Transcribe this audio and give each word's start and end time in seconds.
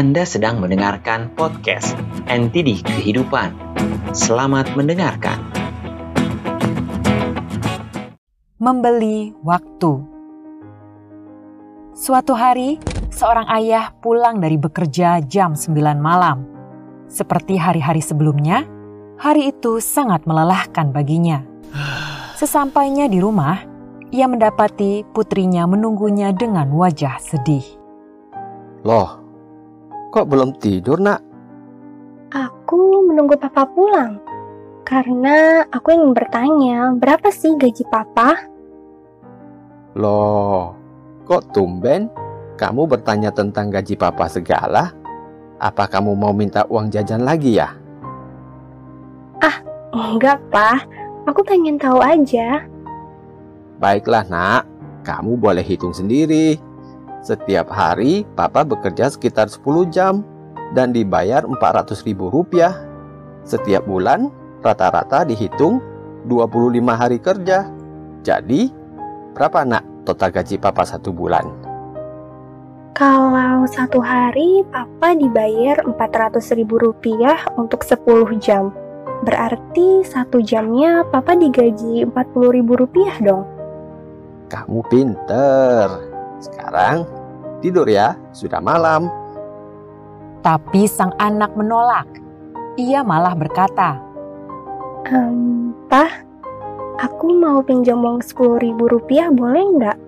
Anda 0.00 0.24
sedang 0.24 0.64
mendengarkan 0.64 1.36
podcast 1.36 1.92
NTD 2.24 2.80
Kehidupan. 2.80 3.52
Selamat 4.16 4.72
mendengarkan. 4.72 5.36
Membeli 8.56 9.36
waktu. 9.44 10.00
Suatu 11.92 12.32
hari, 12.32 12.80
seorang 13.12 13.44
ayah 13.52 13.92
pulang 14.00 14.40
dari 14.40 14.56
bekerja 14.56 15.20
jam 15.20 15.52
9 15.52 15.76
malam. 16.00 16.48
Seperti 17.04 17.60
hari-hari 17.60 18.00
sebelumnya, 18.00 18.64
hari 19.20 19.52
itu 19.52 19.84
sangat 19.84 20.24
melelahkan 20.24 20.96
baginya. 20.96 21.44
Sesampainya 22.40 23.04
di 23.04 23.20
rumah, 23.20 23.60
ia 24.08 24.24
mendapati 24.24 25.04
putrinya 25.12 25.68
menunggunya 25.68 26.32
dengan 26.32 26.72
wajah 26.72 27.20
sedih. 27.20 27.68
Loh, 28.80 29.19
kok 30.10 30.26
belum 30.28 30.58
tidur 30.58 30.98
nak? 30.98 31.22
Aku 32.34 33.06
menunggu 33.06 33.38
papa 33.38 33.66
pulang. 33.70 34.18
Karena 34.84 35.62
aku 35.70 35.94
ingin 35.94 36.12
bertanya, 36.12 36.92
berapa 36.98 37.30
sih 37.30 37.54
gaji 37.54 37.86
papa? 37.86 38.50
Loh, 39.94 40.74
kok 41.26 41.54
tumben 41.54 42.10
kamu 42.58 42.90
bertanya 42.90 43.30
tentang 43.30 43.70
gaji 43.70 43.94
papa 43.94 44.26
segala? 44.26 44.92
Apa 45.62 45.86
kamu 45.86 46.12
mau 46.18 46.34
minta 46.34 46.66
uang 46.66 46.90
jajan 46.90 47.22
lagi 47.22 47.56
ya? 47.56 47.80
Enggak, 49.90 50.42
Pak. 50.50 50.86
Aku 51.30 51.42
pengen 51.46 51.78
tahu 51.78 52.02
aja. 52.02 52.66
Baiklah 53.78 54.26
nak, 54.26 54.66
kamu 55.06 55.38
boleh 55.38 55.62
hitung 55.62 55.94
sendiri. 55.94 56.58
Setiap 57.20 57.68
hari 57.68 58.24
papa 58.32 58.64
bekerja 58.64 59.12
sekitar 59.12 59.52
10 59.52 59.92
jam 59.92 60.24
dan 60.72 60.96
dibayar 60.96 61.44
400 61.44 62.08
ribu 62.08 62.32
rupiah. 62.32 62.72
Setiap 63.44 63.84
bulan 63.84 64.32
rata-rata 64.64 65.28
dihitung 65.28 65.84
25 66.24 66.80
hari 66.96 67.20
kerja. 67.20 67.68
Jadi, 68.24 68.72
berapa 69.36 69.68
nak 69.68 69.84
total 70.08 70.32
gaji 70.32 70.56
papa 70.56 70.84
satu 70.88 71.12
bulan? 71.12 71.44
Kalau 72.96 73.64
satu 73.68 74.00
hari 74.00 74.64
papa 74.72 75.12
dibayar 75.12 75.84
400 75.84 76.56
ribu 76.56 76.80
rupiah 76.80 77.36
untuk 77.60 77.84
10 77.84 78.00
jam. 78.40 78.72
Berarti 79.28 80.08
satu 80.08 80.40
jamnya 80.40 81.04
papa 81.04 81.36
digaji 81.36 82.08
40 82.08 82.56
ribu 82.56 82.80
rupiah 82.80 83.16
dong. 83.20 83.44
Kamu 84.48 84.80
pinter. 84.88 86.09
Sekarang 86.40 87.04
tidur 87.60 87.84
ya, 87.86 88.16
sudah 88.32 88.58
malam. 88.58 89.06
Tapi 90.40 90.88
sang 90.88 91.12
anak 91.20 91.52
menolak. 91.52 92.08
Ia 92.80 93.04
malah 93.04 93.36
berkata, 93.36 94.00
Ehm, 95.08 95.72
Pak, 95.88 96.12
aku 97.00 97.32
mau 97.32 97.64
pinjam 97.64 98.00
uang 98.04 98.20
10 98.20 98.60
ribu 98.60 98.84
rupiah 98.88 99.32
boleh 99.32 99.64
nggak? 99.80 99.98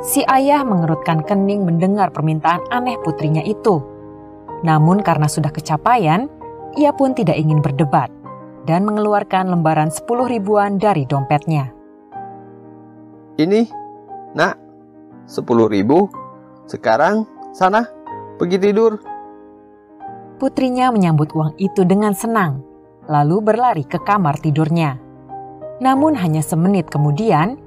Si 0.00 0.24
ayah 0.28 0.64
mengerutkan 0.64 1.24
kening 1.24 1.64
mendengar 1.64 2.08
permintaan 2.12 2.64
aneh 2.72 2.96
putrinya 3.00 3.44
itu. 3.44 3.80
Namun 4.60 5.00
karena 5.00 5.28
sudah 5.28 5.48
kecapaian, 5.52 6.28
ia 6.76 6.92
pun 6.92 7.16
tidak 7.16 7.36
ingin 7.40 7.64
berdebat 7.64 8.12
dan 8.68 8.84
mengeluarkan 8.84 9.48
lembaran 9.48 9.88
10 9.88 10.04
ribuan 10.28 10.76
dari 10.76 11.08
dompetnya. 11.08 11.72
Ini, 13.40 13.64
nak, 14.36 14.59
10 14.59 14.59
ribu. 15.70 16.10
Sekarang, 16.66 17.26
sana, 17.54 17.86
pergi 18.38 18.58
tidur. 18.58 18.98
Putrinya 20.40 20.88
menyambut 20.90 21.30
uang 21.36 21.54
itu 21.60 21.84
dengan 21.84 22.16
senang, 22.16 22.64
lalu 23.06 23.44
berlari 23.44 23.84
ke 23.84 24.00
kamar 24.00 24.40
tidurnya. 24.40 24.96
Namun 25.80 26.16
hanya 26.16 26.40
semenit 26.40 26.88
kemudian, 26.88 27.60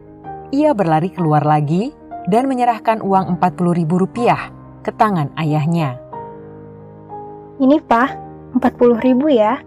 ia 0.53 0.73
berlari 0.73 1.09
keluar 1.09 1.45
lagi 1.45 1.93
dan 2.29 2.45
menyerahkan 2.49 3.01
uang 3.01 3.37
40 3.37 3.77
ribu 3.77 4.01
rupiah 4.01 4.49
ke 4.81 4.91
tangan 4.93 5.33
ayahnya. 5.37 5.97
Ini 7.61 7.77
Pak, 7.85 8.09
40 8.57 9.01
ribu 9.01 9.29
ya. 9.29 9.61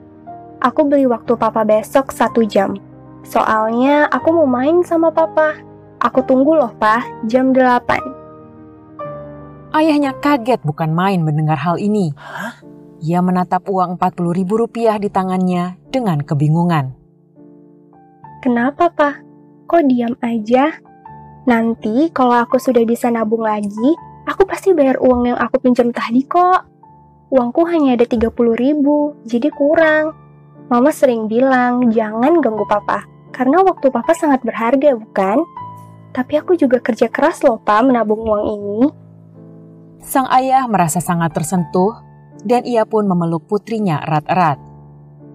Aku 0.62 0.88
beli 0.88 1.04
waktu 1.06 1.36
papa 1.36 1.62
besok 1.62 2.10
satu 2.10 2.42
jam. 2.42 2.78
Soalnya 3.26 4.08
aku 4.08 4.30
mau 4.32 4.48
main 4.48 4.80
sama 4.86 5.12
papa. 5.12 5.58
Aku 6.06 6.22
tunggu 6.22 6.54
loh 6.54 6.70
Pak, 6.78 7.26
jam 7.26 7.50
8. 7.50 9.74
Ayahnya 9.74 10.14
kaget 10.22 10.62
bukan 10.62 10.94
main 10.94 11.26
mendengar 11.26 11.58
hal 11.58 11.82
ini. 11.82 12.14
Ia 13.02 13.18
menatap 13.18 13.66
uang 13.66 13.98
40 13.98 14.38
ribu 14.38 14.54
rupiah 14.54 15.02
di 15.02 15.10
tangannya 15.10 15.74
dengan 15.90 16.22
kebingungan. 16.22 16.94
Kenapa 18.38 18.86
Pak? 18.94 19.18
Kok 19.66 19.82
diam 19.90 20.14
aja? 20.22 20.78
Nanti 21.50 22.14
kalau 22.14 22.38
aku 22.38 22.62
sudah 22.62 22.86
bisa 22.86 23.10
nabung 23.10 23.42
lagi, 23.42 23.98
aku 24.30 24.46
pasti 24.46 24.78
bayar 24.78 25.02
uang 25.02 25.34
yang 25.34 25.38
aku 25.42 25.58
pinjam 25.58 25.90
tadi 25.90 26.22
kok. 26.22 26.70
Uangku 27.34 27.66
hanya 27.66 27.98
ada 27.98 28.06
30 28.06 28.30
ribu, 28.54 29.18
jadi 29.26 29.50
kurang. 29.50 30.14
Mama 30.70 30.94
sering 30.94 31.26
bilang, 31.26 31.90
jangan 31.90 32.38
ganggu 32.38 32.62
papa, 32.70 33.02
karena 33.34 33.58
waktu 33.66 33.90
papa 33.90 34.14
sangat 34.14 34.46
berharga, 34.46 34.94
bukan? 34.94 35.42
Tapi 36.16 36.32
aku 36.40 36.56
juga 36.56 36.80
kerja 36.80 37.12
keras 37.12 37.44
loh, 37.44 37.60
Pak, 37.60 37.92
menabung 37.92 38.24
uang 38.24 38.44
ini. 38.56 38.88
Sang 40.00 40.24
ayah 40.32 40.64
merasa 40.64 40.96
sangat 40.96 41.36
tersentuh 41.36 41.92
dan 42.40 42.64
ia 42.64 42.88
pun 42.88 43.04
memeluk 43.04 43.44
putrinya 43.44 44.00
erat-erat. 44.00 44.56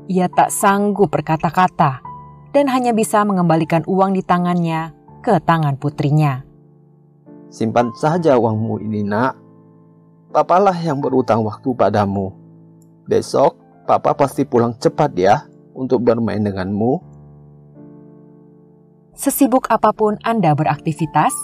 Ia 0.10 0.26
tak 0.26 0.50
sanggup 0.50 1.14
berkata-kata 1.14 2.02
dan 2.50 2.66
hanya 2.74 2.98
bisa 2.98 3.22
mengembalikan 3.22 3.86
uang 3.86 4.18
di 4.18 4.26
tangannya 4.26 4.90
ke 5.22 5.38
tangan 5.46 5.78
putrinya. 5.78 6.42
Simpan 7.54 7.94
saja 7.94 8.34
uangmu 8.42 8.82
ini, 8.82 9.06
nak. 9.06 9.38
Papalah 10.34 10.74
yang 10.82 10.98
berutang 10.98 11.46
waktu 11.46 11.78
padamu. 11.78 12.34
Besok, 13.06 13.54
papa 13.86 14.18
pasti 14.18 14.50
pulang 14.50 14.74
cepat 14.82 15.14
ya 15.14 15.46
untuk 15.78 16.02
bermain 16.02 16.42
denganmu. 16.42 17.11
Sesibuk 19.12 19.68
apa 19.68 19.92
pun 19.92 20.16
Anda 20.24 20.56
beraktivitas, 20.56 21.36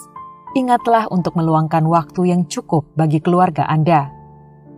ingatlah 0.56 1.06
untuk 1.12 1.36
meluangkan 1.36 1.84
waktu 1.84 2.32
yang 2.32 2.48
cukup 2.48 2.88
bagi 2.96 3.20
keluarga 3.20 3.68
Anda. 3.68 4.08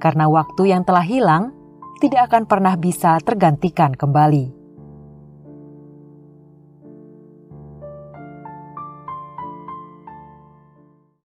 Karena 0.03 0.27
waktu 0.27 0.75
yang 0.75 0.83
telah 0.83 1.06
hilang 1.06 1.55
tidak 2.03 2.33
akan 2.33 2.51
pernah 2.51 2.75
bisa 2.75 3.17
tergantikan 3.23 3.95
kembali. 3.95 4.59